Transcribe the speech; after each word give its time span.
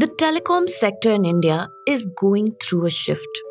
The 0.00 0.06
telecom 0.06 0.68
sector 0.68 1.10
in 1.10 1.24
India 1.24 1.68
is 1.88 2.06
going 2.20 2.54
through 2.62 2.86
a 2.86 2.90
shift. 2.90 3.42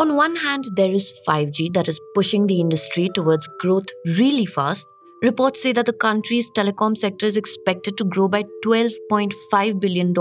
On 0.00 0.16
one 0.16 0.34
hand, 0.34 0.64
there 0.74 0.90
is 0.90 1.14
5G 1.24 1.72
that 1.74 1.86
is 1.86 2.00
pushing 2.16 2.48
the 2.48 2.58
industry 2.58 3.08
towards 3.14 3.48
growth 3.60 3.86
really 4.18 4.44
fast. 4.44 4.88
Reports 5.22 5.62
say 5.62 5.72
that 5.74 5.86
the 5.86 5.92
country's 5.92 6.50
telecom 6.50 6.98
sector 6.98 7.26
is 7.26 7.36
expected 7.36 7.96
to 7.96 8.02
grow 8.02 8.26
by 8.26 8.42
$12.5 8.66 9.78
billion 9.78 10.12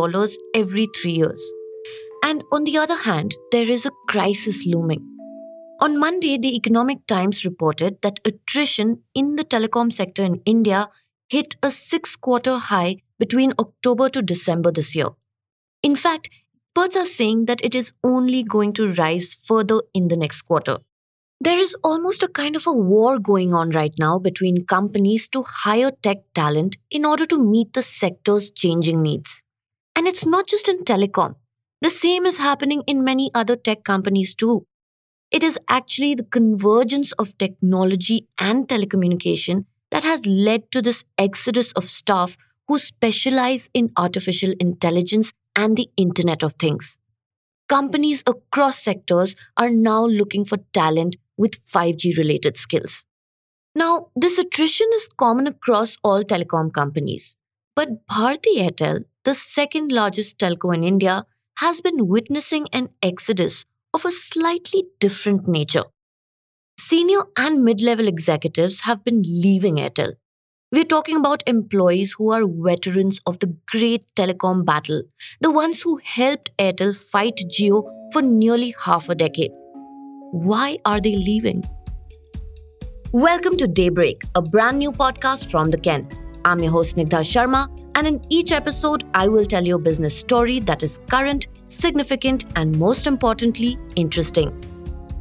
every 0.53 0.87
three 0.95 1.13
years. 1.13 1.51
And 2.23 2.43
on 2.51 2.63
the 2.65 2.77
other 2.77 2.97
hand, 2.97 3.35
there 3.51 3.67
is 3.67 3.87
a 3.87 3.97
crisis 4.09 4.63
looming. 4.67 5.03
On 5.79 5.99
Monday, 5.99 6.37
the 6.37 6.55
Economic 6.55 6.99
Times 7.07 7.45
reported 7.45 7.97
that 8.03 8.19
attrition 8.25 9.01
in 9.15 9.37
the 9.37 9.43
telecom 9.43 9.91
sector 9.91 10.23
in 10.23 10.39
India 10.45 10.87
hit 11.29 11.55
a 11.63 11.71
six 11.71 12.15
quarter 12.15 12.57
high 12.57 12.97
between 13.17 13.53
October 13.57 14.07
to 14.09 14.21
December 14.21 14.71
this 14.71 14.95
year. 14.95 15.07
In 15.83 15.95
fact, 15.95 16.29
experts 16.77 16.95
are 16.95 17.11
saying 17.11 17.45
that 17.45 17.63
it 17.63 17.73
is 17.73 17.93
only 18.03 18.43
going 18.43 18.73
to 18.73 18.91
rise 18.93 19.33
further 19.33 19.81
in 19.93 20.09
the 20.09 20.17
next 20.17 20.43
quarter. 20.43 20.77
There 21.39 21.57
is 21.57 21.75
almost 21.83 22.23
a 22.23 22.27
kind 22.27 22.55
of 22.55 22.67
a 22.67 22.73
war 22.73 23.17
going 23.19 23.53
on 23.53 23.71
right 23.71 23.93
now 23.97 24.19
between 24.19 24.65
companies 24.65 25.27
to 25.29 25.43
hire 25.43 25.91
tech 26.03 26.17
talent 26.35 26.77
in 26.91 27.05
order 27.05 27.25
to 27.27 27.37
meet 27.37 27.73
the 27.73 27.83
sector's 27.83 28.51
changing 28.51 29.01
needs. 29.01 29.43
And 29.95 30.07
it's 30.07 30.25
not 30.25 30.47
just 30.47 30.67
in 30.67 30.83
telecom. 30.83 31.35
The 31.81 31.89
same 31.89 32.25
is 32.25 32.37
happening 32.37 32.83
in 32.87 33.03
many 33.03 33.31
other 33.33 33.55
tech 33.55 33.83
companies 33.83 34.35
too. 34.35 34.65
It 35.31 35.43
is 35.43 35.59
actually 35.67 36.15
the 36.15 36.23
convergence 36.23 37.11
of 37.13 37.37
technology 37.37 38.27
and 38.39 38.67
telecommunication 38.67 39.65
that 39.89 40.03
has 40.03 40.25
led 40.25 40.71
to 40.71 40.81
this 40.81 41.05
exodus 41.17 41.71
of 41.73 41.85
staff 41.85 42.37
who 42.67 42.77
specialize 42.77 43.69
in 43.73 43.91
artificial 43.97 44.53
intelligence 44.59 45.33
and 45.57 45.75
the 45.75 45.89
Internet 45.97 46.43
of 46.43 46.53
Things. 46.53 46.97
Companies 47.67 48.23
across 48.25 48.79
sectors 48.79 49.35
are 49.57 49.69
now 49.69 50.05
looking 50.05 50.45
for 50.45 50.59
talent 50.71 51.17
with 51.35 51.61
5G 51.65 52.17
related 52.17 52.55
skills. 52.55 53.03
Now, 53.75 54.07
this 54.15 54.37
attrition 54.37 54.87
is 54.95 55.09
common 55.17 55.47
across 55.47 55.97
all 56.03 56.23
telecom 56.23 56.71
companies, 56.71 57.35
but 57.75 58.07
Bharti 58.07 58.57
Airtel, 58.57 59.03
the 59.25 59.35
second 59.35 59.91
largest 59.91 60.39
telco 60.39 60.73
in 60.73 60.83
India, 60.83 61.25
has 61.57 61.81
been 61.81 62.07
witnessing 62.07 62.67
an 62.71 62.89
exodus 63.03 63.65
of 63.93 64.05
a 64.05 64.11
slightly 64.11 64.85
different 64.99 65.47
nature. 65.47 65.83
Senior 66.79 67.21
and 67.35 67.63
mid 67.63 67.81
level 67.81 68.07
executives 68.07 68.81
have 68.81 69.03
been 69.03 69.21
leaving 69.23 69.75
Airtel 69.75 70.13
we're 70.69 70.83
talking 70.83 71.15
about 71.15 71.43
employees 71.47 72.11
who 72.11 72.29
are 72.29 72.45
veterans 72.45 73.21
of 73.25 73.39
the 73.39 73.55
great 73.71 74.03
telecom 74.15 74.65
battle, 74.65 75.01
the 75.39 75.49
ones 75.49 75.81
who 75.81 75.97
helped 76.03 76.49
Airtel 76.57 76.93
fight 76.93 77.39
Jio 77.49 77.89
for 78.11 78.21
nearly 78.21 78.75
half 78.77 79.07
a 79.07 79.15
decade. 79.15 79.51
Why 80.31 80.77
are 80.83 80.99
they 80.99 81.15
leaving? 81.15 81.63
Welcome 83.13 83.55
to 83.57 83.67
Daybreak, 83.67 84.23
a 84.35 84.41
brand 84.41 84.79
new 84.79 84.91
podcast 84.91 85.49
from 85.49 85.71
The 85.71 85.77
Ken. 85.77 86.09
I'm 86.43 86.59
your 86.59 86.73
host, 86.73 86.97
Snigdha 86.97 87.21
Sharma, 87.21 87.69
and 87.95 88.05
in 88.05 88.21
each 88.29 88.51
episode, 88.51 89.05
I 89.13 89.29
will 89.29 89.45
tell 89.45 89.65
you 89.65 89.75
a 89.75 89.79
business 89.79 90.19
story 90.19 90.59
that 90.61 90.83
is 90.83 90.99
current, 91.09 91.47
significant, 91.69 92.43
and 92.57 92.77
most 92.77 93.07
importantly, 93.07 93.77
interesting. 93.95 94.51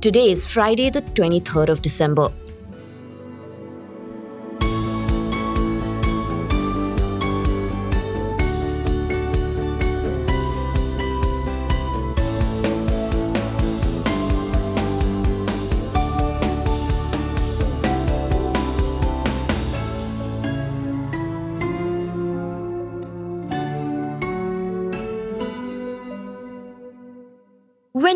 Today 0.00 0.33
is 0.33 0.44
Friday, 0.44 0.91
the 0.91 1.03
23rd 1.03 1.69
of 1.69 1.83
December. 1.83 2.33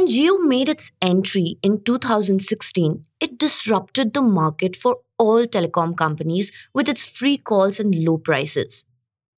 When 0.00 0.08
Jio 0.08 0.38
made 0.40 0.70
its 0.70 0.92
entry 1.02 1.58
in 1.62 1.84
2016, 1.84 3.04
it 3.20 3.36
disrupted 3.38 4.14
the 4.14 4.22
market 4.22 4.74
for 4.74 5.00
all 5.18 5.44
telecom 5.44 5.94
companies 5.94 6.52
with 6.72 6.88
its 6.88 7.04
free 7.04 7.36
calls 7.36 7.78
and 7.78 7.94
low 7.94 8.16
prices. 8.16 8.86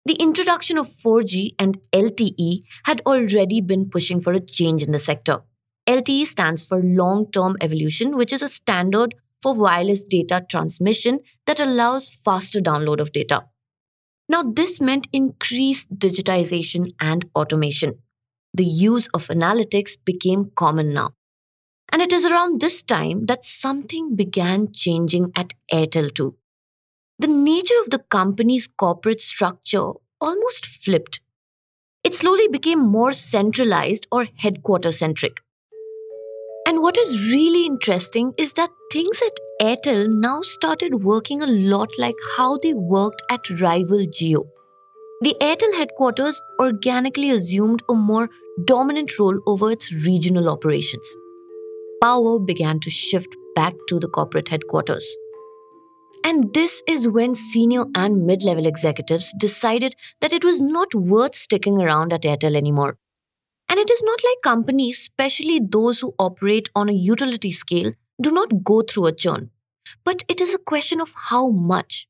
The 0.07 0.15
introduction 0.15 0.79
of 0.79 0.87
4G 0.87 1.57
and 1.59 1.81
LTE 1.93 2.63
had 2.85 3.01
already 3.05 3.61
been 3.61 3.91
pushing 3.91 4.21
for 4.21 4.33
a 4.33 4.39
change 4.39 4.85
in 4.85 4.93
the 4.93 5.01
sector. 5.01 5.41
LTE 5.89 6.27
stands 6.29 6.65
for 6.65 6.81
Long 6.81 7.29
Term 7.33 7.57
Evolution, 7.61 8.17
which 8.17 8.33
is 8.33 8.41
a 8.41 8.49
standard 8.49 9.17
for 9.43 9.59
wireless 9.59 10.05
data 10.05 10.47
transmission 10.49 11.19
that 11.47 11.59
allows 11.59 12.21
faster 12.25 12.61
download 12.61 13.01
of 13.01 13.11
data. 13.11 13.47
Now, 14.29 14.45
this 14.45 14.81
meant 14.81 15.09
increased 15.13 15.99
digitization 15.99 16.95
and 17.01 17.29
automation 17.35 17.99
the 18.55 18.65
use 18.65 19.09
of 19.15 19.29
analytics 19.29 19.97
became 20.05 20.51
common 20.57 20.91
now. 20.91 21.13
And 21.93 22.01
it 22.03 22.13
is 22.13 22.25
around 22.25 22.61
this 22.61 22.83
time 22.83 23.27
that 23.27 23.45
something 23.45 24.17
began 24.17 24.73
changing 24.73 25.33
at 25.37 25.55
Airtel 25.73 26.15
too. 26.15 26.37
The 27.19 27.29
nature 27.29 27.75
of 27.85 27.91
the 27.91 27.99
company's 27.99 28.67
corporate 28.67 29.21
structure 29.21 29.93
almost 30.21 30.67
flipped. 30.67 31.21
It 32.05 32.15
slowly 32.15 32.49
became 32.49 32.81
more 32.81 33.13
centralized 33.13 34.07
or 34.11 34.27
headquarter 34.37 34.93
centric. 34.93 35.41
And 36.67 36.81
what 36.81 36.97
is 36.97 37.33
really 37.33 37.67
interesting 37.67 38.33
is 38.39 38.55
that 38.55 38.71
things 38.93 39.21
at 39.27 39.67
Airtel 39.67 40.09
now 40.09 40.43
started 40.43 41.05
working 41.05 41.43
a 41.43 41.47
lot 41.47 41.91
like 41.99 42.17
how 42.37 42.57
they 42.59 42.73
worked 42.75 43.23
at 43.31 43.51
rival 43.61 44.07
Jio. 44.07 44.52
The 45.23 45.37
Airtel 45.41 45.73
headquarters 45.77 46.43
organically 46.59 47.31
assumed 47.31 47.85
a 47.89 47.95
more 47.95 48.29
dominant 48.65 49.17
role 49.21 49.39
over 49.47 49.71
its 49.71 49.93
regional 49.93 50.49
operations. 50.49 51.17
Power 52.03 52.41
began 52.41 52.81
to 52.81 52.91
shift 52.91 53.29
back 53.55 53.75
to 53.89 54.01
the 54.01 54.09
corporate 54.09 54.49
headquarters. 54.49 55.09
And 56.25 56.53
this 56.53 56.83
is 56.89 57.07
when 57.07 57.37
senior 57.37 57.85
and 57.95 58.27
mid 58.27 58.43
level 58.43 58.67
executives 58.67 59.33
decided 59.39 59.95
that 60.21 60.33
it 60.33 60.45
was 60.45 60.61
not 60.61 60.93
worth 60.93 61.37
sticking 61.37 61.81
around 61.81 62.13
at 62.13 62.23
Airtel 62.23 62.57
anymore. 62.57 62.99
And 63.69 63.79
it 63.79 63.91
is 63.93 64.03
not 64.03 64.19
like 64.25 64.43
companies, 64.43 64.99
especially 64.99 65.61
those 65.61 66.01
who 66.01 66.17
operate 66.19 66.69
on 66.75 66.89
a 66.89 66.93
utility 66.93 67.53
scale, 67.53 67.93
do 68.21 68.33
not 68.33 68.65
go 68.65 68.83
through 68.83 69.07
a 69.07 69.13
churn. 69.13 69.51
But 70.05 70.25
it 70.29 70.41
is 70.41 70.53
a 70.53 70.59
question 70.59 71.01
of 71.01 71.15
how 71.15 71.51
much. 71.51 72.09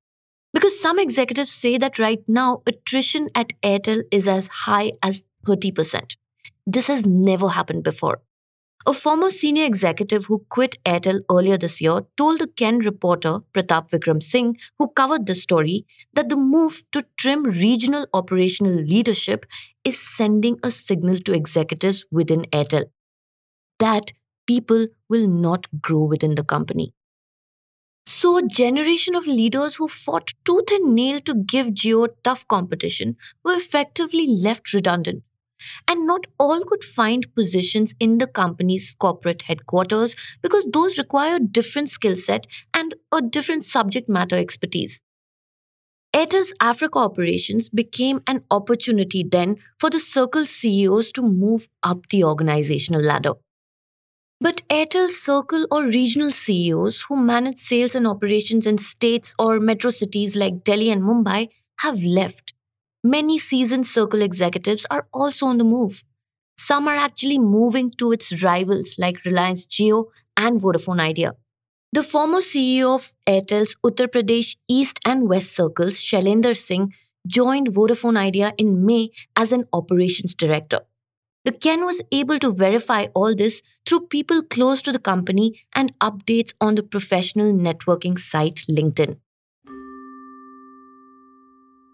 Because 0.52 0.78
some 0.80 0.98
executives 0.98 1.50
say 1.50 1.78
that 1.78 1.98
right 1.98 2.22
now, 2.28 2.62
attrition 2.66 3.28
at 3.34 3.52
Airtel 3.62 4.02
is 4.10 4.28
as 4.28 4.46
high 4.48 4.92
as 5.02 5.24
30%. 5.46 6.16
This 6.66 6.86
has 6.88 7.06
never 7.06 7.48
happened 7.48 7.82
before. 7.84 8.20
A 8.84 8.92
former 8.92 9.30
senior 9.30 9.64
executive 9.64 10.26
who 10.26 10.44
quit 10.50 10.76
Airtel 10.84 11.20
earlier 11.30 11.56
this 11.56 11.80
year 11.80 12.00
told 12.16 12.40
the 12.40 12.48
Ken 12.48 12.80
reporter 12.80 13.38
Pratap 13.54 13.90
Vikram 13.90 14.20
Singh, 14.22 14.56
who 14.78 14.88
covered 14.88 15.26
the 15.26 15.36
story, 15.36 15.86
that 16.14 16.28
the 16.28 16.36
move 16.36 16.82
to 16.90 17.04
trim 17.16 17.44
regional 17.44 18.06
operational 18.12 18.74
leadership 18.74 19.46
is 19.84 19.98
sending 19.98 20.58
a 20.64 20.70
signal 20.70 21.16
to 21.18 21.32
executives 21.32 22.04
within 22.10 22.42
Airtel 22.52 22.86
that 23.78 24.12
people 24.46 24.86
will 25.08 25.26
not 25.26 25.66
grow 25.80 26.04
within 26.04 26.34
the 26.34 26.44
company. 26.44 26.94
So, 28.06 28.36
a 28.36 28.42
generation 28.46 29.14
of 29.16 29.26
leaders 29.26 29.76
who 29.76 29.88
fought 29.88 30.32
tooth 30.44 30.70
and 30.70 30.94
nail 30.94 31.20
to 31.20 31.34
give 31.34 31.68
Jio 31.68 32.08
tough 32.22 32.46
competition 32.46 33.16
were 33.44 33.54
effectively 33.54 34.26
left 34.26 34.72
redundant. 34.72 35.24
And 35.88 36.06
not 36.06 36.26
all 36.38 36.64
could 36.64 36.84
find 36.84 37.32
positions 37.34 37.94
in 38.00 38.18
the 38.18 38.26
company's 38.26 38.94
corporate 38.96 39.42
headquarters 39.42 40.16
because 40.42 40.66
those 40.72 40.98
require 40.98 41.38
different 41.38 41.90
skill 41.90 42.16
set 42.16 42.46
and 42.74 42.94
a 43.12 43.22
different 43.22 43.64
subject 43.64 44.08
matter 44.08 44.36
expertise. 44.36 45.00
Airtel's 46.14 46.54
Africa 46.58 46.98
operations 47.00 47.68
became 47.68 48.22
an 48.26 48.44
opportunity 48.50 49.22
then 49.22 49.56
for 49.78 49.90
the 49.90 50.00
Circle 50.00 50.46
CEOs 50.46 51.12
to 51.12 51.20
move 51.22 51.68
up 51.82 52.08
the 52.08 52.24
organizational 52.24 53.02
ladder. 53.02 53.34
But 54.42 54.62
Airtel 54.68 55.08
Circle 55.08 55.68
or 55.70 55.84
regional 55.84 56.32
CEOs 56.32 57.02
who 57.02 57.14
manage 57.14 57.58
sales 57.58 57.94
and 57.94 58.08
operations 58.08 58.66
in 58.66 58.76
states 58.76 59.36
or 59.38 59.60
metro 59.60 59.90
cities 59.90 60.34
like 60.34 60.64
Delhi 60.64 60.90
and 60.90 61.00
Mumbai 61.00 61.50
have 61.78 62.02
left. 62.02 62.52
Many 63.04 63.38
seasoned 63.38 63.86
Circle 63.86 64.20
executives 64.20 64.84
are 64.90 65.06
also 65.12 65.46
on 65.46 65.58
the 65.58 65.64
move. 65.64 66.02
Some 66.58 66.88
are 66.88 66.96
actually 66.96 67.38
moving 67.38 67.92
to 67.98 68.10
its 68.10 68.42
rivals 68.42 68.96
like 68.98 69.24
Reliance 69.24 69.64
Jio 69.64 70.06
and 70.36 70.58
Vodafone 70.58 70.98
Idea. 70.98 71.34
The 71.92 72.02
former 72.02 72.40
CEO 72.40 72.96
of 72.96 73.12
Airtel's 73.28 73.76
Uttar 73.86 74.08
Pradesh 74.08 74.56
East 74.68 74.98
and 75.06 75.28
West 75.28 75.54
Circles, 75.54 76.02
Shailender 76.02 76.56
Singh, 76.56 76.92
joined 77.28 77.68
Vodafone 77.68 78.16
Idea 78.16 78.54
in 78.58 78.84
May 78.84 79.10
as 79.36 79.52
an 79.52 79.66
operations 79.72 80.34
director. 80.34 80.80
The 81.44 81.52
Ken 81.52 81.84
was 81.84 82.00
able 82.12 82.38
to 82.38 82.52
verify 82.52 83.06
all 83.14 83.34
this 83.34 83.62
through 83.84 84.06
people 84.06 84.42
close 84.44 84.80
to 84.82 84.92
the 84.92 85.00
company 85.00 85.60
and 85.74 85.98
updates 85.98 86.54
on 86.60 86.76
the 86.76 86.84
professional 86.84 87.52
networking 87.52 88.16
site 88.16 88.64
LinkedIn. 88.70 89.16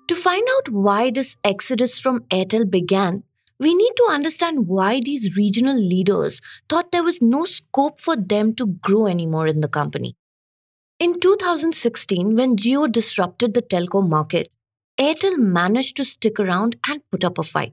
To 0.08 0.14
find 0.14 0.46
out 0.56 0.68
why 0.68 1.10
this 1.10 1.38
exodus 1.44 1.98
from 1.98 2.20
Airtel 2.30 2.70
began, 2.70 3.24
we 3.58 3.74
need 3.74 3.92
to 3.96 4.08
understand 4.10 4.68
why 4.68 5.00
these 5.02 5.36
regional 5.36 5.76
leaders 5.76 6.42
thought 6.68 6.92
there 6.92 7.02
was 7.02 7.22
no 7.22 7.46
scope 7.46 8.00
for 8.00 8.16
them 8.16 8.54
to 8.56 8.66
grow 8.82 9.06
anymore 9.06 9.46
in 9.46 9.60
the 9.62 9.68
company. 9.68 10.14
In 10.98 11.18
2016, 11.20 12.36
when 12.36 12.56
Jio 12.56 12.90
disrupted 12.90 13.54
the 13.54 13.62
telco 13.62 14.06
market, 14.06 14.48
Airtel 14.98 15.38
managed 15.38 15.96
to 15.96 16.04
stick 16.04 16.38
around 16.38 16.76
and 16.86 17.02
put 17.10 17.24
up 17.24 17.38
a 17.38 17.42
fight. 17.42 17.72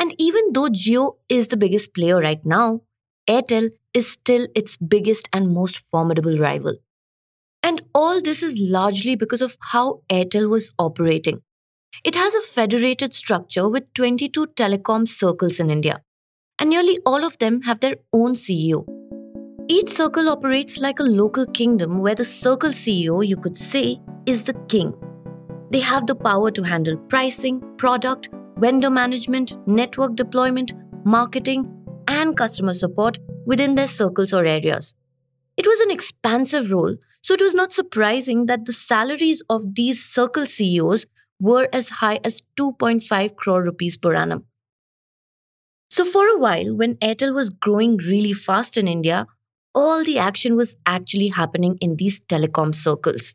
And 0.00 0.14
even 0.18 0.54
though 0.54 0.70
Jio 0.70 1.16
is 1.28 1.48
the 1.48 1.58
biggest 1.58 1.94
player 1.94 2.18
right 2.18 2.44
now, 2.44 2.80
Airtel 3.28 3.68
is 3.92 4.10
still 4.10 4.46
its 4.54 4.78
biggest 4.78 5.28
and 5.30 5.52
most 5.52 5.82
formidable 5.90 6.38
rival. 6.38 6.78
And 7.62 7.82
all 7.94 8.22
this 8.22 8.42
is 8.42 8.70
largely 8.70 9.14
because 9.14 9.42
of 9.42 9.58
how 9.60 10.00
Airtel 10.10 10.48
was 10.48 10.72
operating. 10.78 11.42
It 12.02 12.14
has 12.14 12.34
a 12.34 12.40
federated 12.40 13.12
structure 13.12 13.68
with 13.68 13.92
22 13.92 14.46
telecom 14.56 15.06
circles 15.06 15.60
in 15.60 15.68
India, 15.68 16.00
and 16.58 16.70
nearly 16.70 16.98
all 17.04 17.22
of 17.22 17.36
them 17.36 17.60
have 17.62 17.80
their 17.80 17.96
own 18.14 18.36
CEO. 18.36 18.86
Each 19.68 19.90
circle 19.90 20.30
operates 20.30 20.80
like 20.80 20.98
a 20.98 21.04
local 21.20 21.44
kingdom 21.46 21.98
where 21.98 22.14
the 22.14 22.24
circle 22.24 22.70
CEO, 22.70 23.26
you 23.26 23.36
could 23.36 23.58
say, 23.58 24.00
is 24.24 24.44
the 24.44 24.54
king. 24.68 24.94
They 25.70 25.80
have 25.80 26.06
the 26.06 26.14
power 26.14 26.50
to 26.52 26.62
handle 26.62 26.96
pricing, 26.96 27.60
product, 27.76 28.30
vendor 28.60 28.90
management, 28.90 29.56
network 29.66 30.16
deployment, 30.16 30.72
marketing, 31.04 31.64
and 32.06 32.36
customer 32.36 32.74
support 32.74 33.18
within 33.46 33.74
their 33.74 33.88
circles 33.88 34.32
or 34.32 34.44
areas. 34.44 34.94
It 35.56 35.66
was 35.66 35.80
an 35.80 35.90
expansive 35.90 36.70
role, 36.70 36.96
so 37.22 37.34
it 37.34 37.40
was 37.40 37.54
not 37.54 37.72
surprising 37.72 38.46
that 38.46 38.64
the 38.66 38.72
salaries 38.72 39.42
of 39.50 39.74
these 39.74 40.04
circle 40.04 40.46
CEOs 40.46 41.06
were 41.40 41.68
as 41.72 41.88
high 41.88 42.20
as 42.24 42.42
2.5 42.58 43.36
crore 43.36 43.62
rupees 43.62 43.96
per 43.96 44.14
annum. 44.14 44.44
So, 45.90 46.04
for 46.04 46.26
a 46.28 46.38
while, 46.38 46.76
when 46.76 46.94
Airtel 46.96 47.34
was 47.34 47.50
growing 47.50 47.96
really 47.96 48.32
fast 48.32 48.76
in 48.76 48.86
India, 48.86 49.26
all 49.74 50.04
the 50.04 50.18
action 50.18 50.56
was 50.56 50.76
actually 50.86 51.28
happening 51.28 51.76
in 51.80 51.96
these 51.96 52.20
telecom 52.20 52.74
circles. 52.74 53.34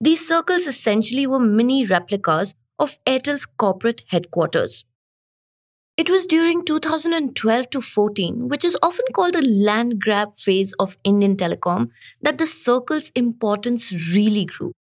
These 0.00 0.26
circles 0.26 0.66
essentially 0.66 1.26
were 1.26 1.38
mini 1.38 1.86
replicas 1.86 2.54
of 2.78 2.98
Airtel's 3.04 3.46
corporate 3.46 4.02
headquarters. 4.08 4.84
It 5.96 6.08
was 6.08 6.26
during 6.26 6.64
2012 6.64 7.70
to 7.70 7.80
14, 7.80 8.48
which 8.48 8.64
is 8.64 8.78
often 8.82 9.04
called 9.14 9.34
the 9.34 9.46
land 9.46 10.00
grab 10.00 10.34
phase 10.36 10.72
of 10.74 10.96
Indian 11.04 11.36
telecom, 11.36 11.90
that 12.22 12.38
the 12.38 12.46
circle's 12.46 13.10
importance 13.14 14.14
really 14.14 14.46
grew. 14.46 14.72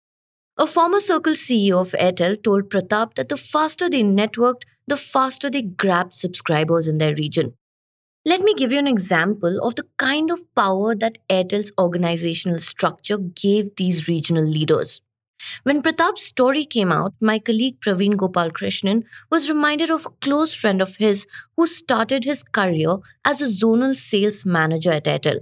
A 0.56 0.66
former 0.66 1.00
Circle 1.00 1.32
CEO 1.32 1.80
of 1.80 1.92
Airtel 1.92 2.42
told 2.42 2.70
Pratap 2.70 3.14
that 3.14 3.28
the 3.28 3.36
faster 3.36 3.90
they 3.90 4.02
networked, 4.02 4.62
the 4.86 4.96
faster 4.96 5.50
they 5.50 5.62
grabbed 5.62 6.14
subscribers 6.14 6.86
in 6.86 6.98
their 6.98 7.14
region. 7.14 7.54
Let 8.26 8.42
me 8.42 8.54
give 8.54 8.70
you 8.70 8.78
an 8.78 8.86
example 8.86 9.58
of 9.62 9.74
the 9.76 9.86
kind 9.96 10.30
of 10.30 10.44
power 10.54 10.94
that 10.94 11.18
Airtel's 11.28 11.72
organizational 11.80 12.58
structure 12.58 13.16
gave 13.16 13.74
these 13.76 14.06
regional 14.06 14.44
leaders. 14.44 15.00
When 15.62 15.82
Pratap's 15.82 16.24
story 16.24 16.64
came 16.64 16.92
out, 16.92 17.14
my 17.20 17.38
colleague 17.38 17.80
Praveen 17.80 18.14
Gopalkrishnan 18.14 19.04
was 19.30 19.48
reminded 19.48 19.90
of 19.90 20.06
a 20.06 20.10
close 20.20 20.54
friend 20.54 20.80
of 20.82 20.96
his 20.96 21.26
who 21.56 21.66
started 21.66 22.24
his 22.24 22.42
career 22.42 22.96
as 23.24 23.40
a 23.40 23.46
zonal 23.46 23.94
sales 23.94 24.44
manager 24.46 24.92
at 24.92 25.04
Airtel. 25.04 25.40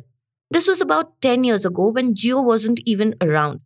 This 0.51 0.67
was 0.67 0.81
about 0.81 1.21
10 1.21 1.45
years 1.45 1.65
ago 1.65 1.89
when 1.91 2.15
Jio 2.15 2.45
wasn't 2.45 2.81
even 2.87 3.15
around. 3.21 3.61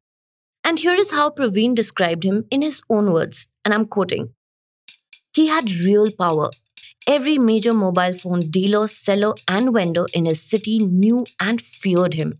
And 0.64 0.78
here 0.78 0.94
is 0.94 1.10
how 1.10 1.30
Praveen 1.30 1.74
described 1.74 2.24
him 2.24 2.44
in 2.50 2.62
his 2.62 2.82
own 2.88 3.12
words, 3.12 3.46
and 3.64 3.74
I'm 3.74 3.86
quoting 3.86 4.34
He 5.34 5.46
had 5.48 5.70
real 5.70 6.10
power. 6.12 6.50
Every 7.06 7.36
major 7.38 7.74
mobile 7.74 8.14
phone 8.14 8.40
dealer, 8.40 8.86
seller, 8.88 9.34
and 9.48 9.72
vendor 9.74 10.06
in 10.14 10.24
his 10.24 10.40
city 10.40 10.78
knew 10.78 11.24
and 11.40 11.60
feared 11.60 12.14
him. 12.14 12.38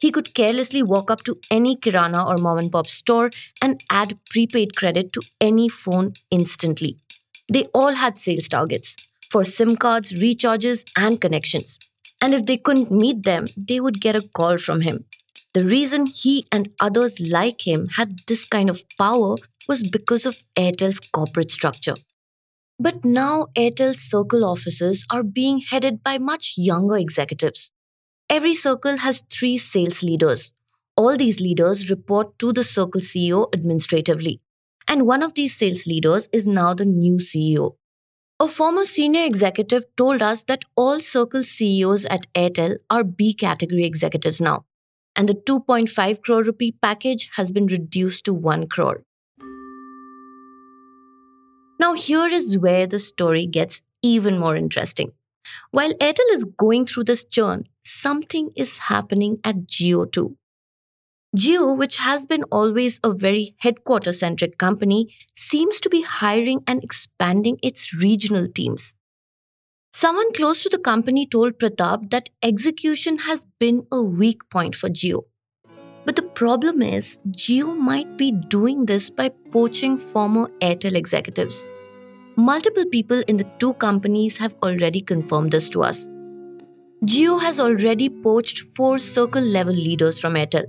He 0.00 0.10
could 0.10 0.34
carelessly 0.34 0.82
walk 0.82 1.10
up 1.10 1.24
to 1.24 1.38
any 1.50 1.76
Kirana 1.76 2.26
or 2.26 2.36
mom 2.36 2.58
and 2.58 2.70
pop 2.70 2.86
store 2.86 3.30
and 3.60 3.82
add 3.90 4.18
prepaid 4.30 4.76
credit 4.76 5.12
to 5.14 5.22
any 5.40 5.68
phone 5.68 6.14
instantly. 6.30 6.98
They 7.52 7.66
all 7.74 7.92
had 7.92 8.18
sales 8.18 8.48
targets 8.48 8.96
for 9.30 9.44
SIM 9.44 9.76
cards, 9.76 10.12
recharges, 10.12 10.84
and 10.96 11.20
connections. 11.20 11.78
And 12.20 12.34
if 12.34 12.46
they 12.46 12.56
couldn't 12.56 12.90
meet 12.90 13.24
them, 13.24 13.46
they 13.56 13.80
would 13.80 14.00
get 14.00 14.16
a 14.16 14.28
call 14.34 14.58
from 14.58 14.82
him. 14.82 15.04
The 15.54 15.64
reason 15.64 16.06
he 16.06 16.46
and 16.50 16.70
others 16.80 17.20
like 17.20 17.66
him 17.66 17.88
had 17.88 18.20
this 18.26 18.46
kind 18.46 18.70
of 18.70 18.84
power 18.96 19.36
was 19.68 19.82
because 19.82 20.24
of 20.24 20.42
Airtel's 20.56 21.00
corporate 21.00 21.52
structure. 21.52 21.94
But 22.78 23.04
now 23.04 23.46
Airtel's 23.56 24.00
circle 24.00 24.44
offices 24.44 25.06
are 25.10 25.22
being 25.22 25.60
headed 25.60 26.02
by 26.02 26.18
much 26.18 26.54
younger 26.56 26.96
executives. 26.96 27.70
Every 28.32 28.54
circle 28.54 28.96
has 28.96 29.22
three 29.30 29.58
sales 29.58 30.02
leaders. 30.02 30.52
All 30.96 31.16
these 31.16 31.40
leaders 31.40 31.90
report 31.90 32.38
to 32.38 32.52
the 32.52 32.64
circle 32.64 33.00
CEO 33.00 33.46
administratively. 33.54 34.40
And 34.88 35.06
one 35.06 35.22
of 35.22 35.34
these 35.34 35.54
sales 35.54 35.86
leaders 35.86 36.28
is 36.32 36.46
now 36.46 36.74
the 36.74 36.86
new 36.86 37.18
CEO. 37.18 37.76
A 38.40 38.48
former 38.48 38.86
senior 38.86 39.24
executive 39.24 39.84
told 39.96 40.22
us 40.22 40.44
that 40.44 40.64
all 40.74 40.98
circle 40.98 41.44
CEOs 41.44 42.06
at 42.06 42.26
Airtel 42.34 42.78
are 42.90 43.04
B 43.04 43.34
category 43.34 43.84
executives 43.84 44.40
now 44.40 44.64
and 45.16 45.28
the 45.28 45.34
2.5 45.34 46.22
crore 46.22 46.42
rupee 46.42 46.74
package 46.80 47.30
has 47.36 47.52
been 47.52 47.66
reduced 47.66 48.24
to 48.24 48.34
1 48.34 48.68
crore. 48.68 49.04
Now, 51.78 51.94
here 51.94 52.28
is 52.28 52.58
where 52.58 52.86
the 52.86 52.98
story 52.98 53.46
gets 53.46 53.82
even 54.02 54.38
more 54.38 54.56
interesting. 54.56 55.12
While 55.70 55.92
Airtel 55.94 56.32
is 56.32 56.44
going 56.44 56.86
through 56.86 57.04
this 57.04 57.24
churn, 57.24 57.64
something 57.84 58.50
is 58.56 58.78
happening 58.78 59.38
at 59.44 59.66
Jio 59.66 60.10
too. 60.10 60.36
Jio, 61.36 61.76
which 61.76 61.96
has 61.96 62.26
been 62.26 62.44
always 62.44 63.00
a 63.02 63.14
very 63.14 63.54
headquarter 63.58 64.12
centric 64.12 64.58
company, 64.58 65.14
seems 65.34 65.80
to 65.80 65.88
be 65.88 66.02
hiring 66.02 66.62
and 66.66 66.84
expanding 66.84 67.58
its 67.62 67.94
regional 67.94 68.48
teams. 68.48 68.94
Someone 69.94 70.32
close 70.34 70.62
to 70.62 70.68
the 70.68 70.78
company 70.78 71.26
told 71.26 71.58
Pratap 71.58 72.10
that 72.10 72.28
execution 72.42 73.18
has 73.18 73.46
been 73.58 73.86
a 73.90 74.02
weak 74.02 74.40
point 74.50 74.74
for 74.74 74.88
Jio. 74.88 75.24
But 76.04 76.16
the 76.16 76.22
problem 76.22 76.82
is, 76.82 77.20
Jio 77.28 77.76
might 77.76 78.16
be 78.16 78.32
doing 78.32 78.86
this 78.86 79.08
by 79.08 79.30
poaching 79.52 79.96
former 79.96 80.48
Airtel 80.60 80.96
executives. 80.96 81.68
Multiple 82.36 82.86
people 82.86 83.22
in 83.28 83.36
the 83.36 83.46
two 83.58 83.74
companies 83.74 84.38
have 84.38 84.54
already 84.62 85.02
confirmed 85.02 85.52
this 85.52 85.68
to 85.70 85.82
us. 85.82 86.08
Jio 87.04 87.40
has 87.40 87.60
already 87.60 88.08
poached 88.08 88.60
four 88.74 88.98
circle 88.98 89.42
level 89.42 89.74
leaders 89.74 90.18
from 90.18 90.34
Airtel. 90.34 90.64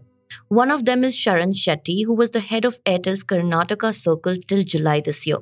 One 0.49 0.71
of 0.71 0.85
them 0.85 1.03
is 1.03 1.15
Sharan 1.15 1.53
Shetty, 1.53 2.05
who 2.05 2.13
was 2.13 2.31
the 2.31 2.39
head 2.39 2.65
of 2.65 2.83
Airtel's 2.83 3.23
Karnataka 3.23 3.93
circle 3.93 4.35
till 4.47 4.63
July 4.63 4.99
this 4.99 5.25
year. 5.25 5.37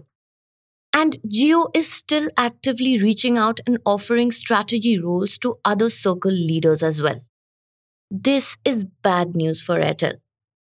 And 0.94 1.18
Jio 1.28 1.76
is 1.76 1.92
still 1.92 2.30
actively 2.38 3.02
reaching 3.02 3.38
out 3.38 3.62
and 3.66 3.80
offering 3.86 4.32
strategy 4.32 5.00
roles 5.00 5.38
to 5.40 5.56
other 5.64 5.90
circle 5.90 6.32
leaders 6.32 6.84
as 6.84 7.02
well. 7.02 7.22
This 8.12 8.58
is 8.66 8.86
bad 9.02 9.36
news 9.36 9.64
for 9.64 9.80
Airtel, 9.80 10.16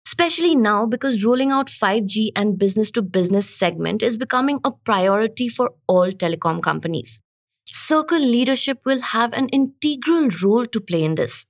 especially 0.07 0.55
now 0.55 0.85
because 0.85 1.25
rolling 1.25 1.51
out 1.51 1.67
5G 1.67 2.31
and 2.35 2.57
business 2.57 2.91
to 2.91 3.01
business 3.01 3.49
segment 3.49 4.03
is 4.03 4.17
becoming 4.17 4.59
a 4.63 4.71
priority 4.71 5.49
for 5.49 5.71
all 5.87 6.11
telecom 6.11 6.61
companies. 6.61 7.21
Circle 7.69 8.19
leadership 8.19 8.79
will 8.85 9.01
have 9.01 9.33
an 9.33 9.49
integral 9.49 10.29
role 10.43 10.65
to 10.65 10.81
play 10.81 11.03
in 11.03 11.15
this. 11.15 11.45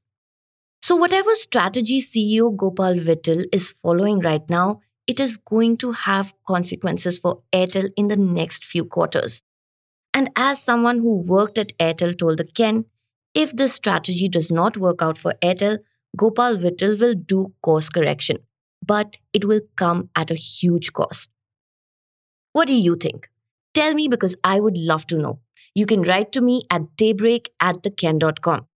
So, 0.81 0.95
whatever 0.95 1.29
strategy 1.35 2.01
CEO 2.01 2.55
Gopal 2.55 2.95
Vittal 2.95 3.45
is 3.51 3.73
following 3.81 4.19
right 4.19 4.47
now 4.49 4.81
it 5.07 5.19
is 5.19 5.37
going 5.37 5.77
to 5.77 5.91
have 5.91 6.33
consequences 6.47 7.19
for 7.19 7.41
Airtel 7.53 7.89
in 7.97 8.07
the 8.07 8.17
next 8.17 8.65
few 8.65 8.85
quarters. 8.85 9.41
And 10.13 10.29
as 10.35 10.61
someone 10.63 10.99
who 10.99 11.17
worked 11.17 11.57
at 11.57 11.77
Airtel 11.77 12.17
told 12.17 12.37
the 12.37 12.45
Ken, 12.45 12.85
if 13.33 13.51
this 13.51 13.73
strategy 13.73 14.29
does 14.29 14.51
not 14.51 14.77
work 14.77 15.01
out 15.01 15.17
for 15.17 15.33
Airtel, 15.41 15.79
Gopal 16.15 16.57
Vittal 16.57 16.99
will 16.99 17.15
do 17.15 17.53
course 17.61 17.89
correction, 17.89 18.37
but 18.85 19.17
it 19.33 19.45
will 19.45 19.61
come 19.75 20.09
at 20.15 20.29
a 20.29 20.35
huge 20.35 20.93
cost. 20.93 21.29
What 22.51 22.67
do 22.67 22.75
you 22.75 22.95
think? 22.95 23.29
Tell 23.73 23.95
me 23.95 24.07
because 24.07 24.35
I 24.43 24.59
would 24.59 24.77
love 24.77 25.07
to 25.07 25.17
know. 25.17 25.39
You 25.73 25.87
can 25.87 26.03
write 26.03 26.31
to 26.33 26.41
me 26.41 26.67
at 26.69 26.95
daybreak 26.97 27.49
at 27.59 27.81
theken.com. 27.81 28.67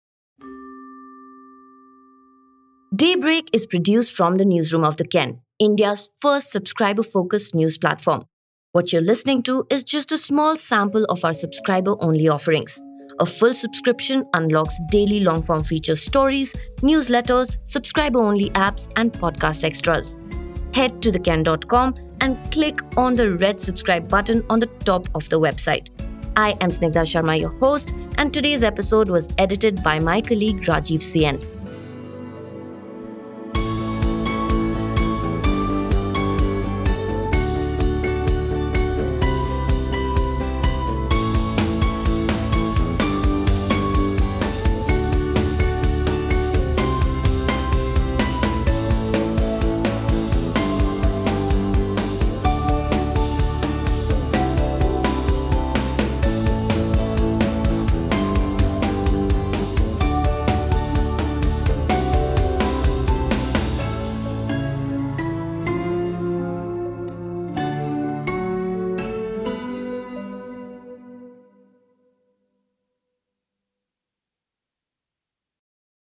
Daybreak 2.96 3.50
is 3.54 3.68
produced 3.68 4.16
from 4.16 4.38
the 4.38 4.46
newsroom 4.46 4.84
of 4.84 4.98
the 4.98 5.06
Ken 5.06 5.42
India's 5.60 6.10
first 6.22 6.52
subscriber 6.52 7.04
focused 7.04 7.54
news 7.54 7.78
platform. 7.78 8.26
What 8.72 8.94
you're 8.94 9.02
listening 9.02 9.44
to 9.44 9.66
is 9.70 9.84
just 9.84 10.12
a 10.12 10.18
small 10.18 10.56
sample 10.58 11.06
of 11.06 11.26
our 11.26 11.34
subscriber 11.34 11.96
only 12.00 12.28
offerings. 12.28 12.82
A 13.20 13.26
full 13.26 13.54
subscription 13.54 14.26
unlocks 14.34 14.80
daily 14.92 15.22
long 15.22 15.42
form 15.42 15.64
feature 15.64 15.96
stories, 15.96 16.54
newsletters, 16.82 17.58
subscriber 17.64 18.22
only 18.22 18.52
apps, 18.52 18.92
and 18.96 19.12
podcast 19.12 19.64
extras. 19.64 20.16
Head 20.74 21.02
to 21.02 21.12
theken.com 21.12 21.96
and 22.22 22.52
click 22.52 22.80
on 22.96 23.16
the 23.16 23.36
red 23.38 23.60
subscribe 23.60 24.08
button 24.08 24.46
on 24.50 24.60
the 24.60 24.68
top 24.86 25.10
of 25.16 25.28
the 25.30 25.40
website. 25.40 25.90
I 26.36 26.52
am 26.62 26.70
Snigdha 26.70 27.04
Sharma, 27.12 27.40
your 27.40 27.50
host, 27.58 27.94
and 28.20 28.32
today's 28.32 28.62
episode 28.62 29.10
was 29.10 29.30
edited 29.40 29.82
by 29.82 30.00
my 30.00 30.22
colleague 30.22 30.62
Rajiv 30.66 31.00
Cien. 31.00 31.57